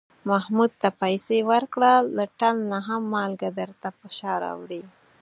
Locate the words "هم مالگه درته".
2.87-3.87